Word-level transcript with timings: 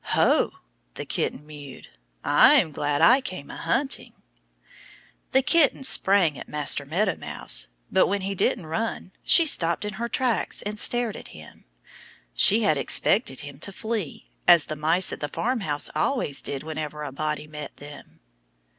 "Ho!" 0.15 0.53
the 0.95 1.05
kitten 1.05 1.45
mewed. 1.45 1.89
"I'm 2.23 2.71
glad 2.71 3.03
I 3.03 3.21
came 3.21 3.51
a 3.51 3.55
hunting." 3.55 4.23
The 5.31 5.43
kitten 5.43 5.83
sprang 5.83 6.39
at 6.39 6.49
Master 6.49 6.85
Meadow 6.85 7.15
Mouse. 7.17 7.67
But 7.91 8.07
when 8.07 8.21
he 8.21 8.33
didn't 8.33 8.65
run 8.65 9.11
she 9.21 9.45
stopped 9.45 9.85
in 9.85 9.93
her 10.01 10.09
tracks 10.09 10.63
and 10.63 10.79
stared 10.79 11.15
at 11.15 11.27
him. 11.37 11.65
She 12.33 12.63
had 12.63 12.77
expected 12.79 13.41
him 13.41 13.59
to 13.59 13.71
flee, 13.71 14.31
as 14.47 14.65
the 14.65 14.75
mice 14.75 15.13
at 15.13 15.19
the 15.19 15.29
farmhouse 15.29 15.87
always 15.93 16.41
did 16.41 16.63
whenever 16.63 17.03
a 17.03 17.11
body 17.11 17.45
met 17.45 17.77
them. 17.77 18.21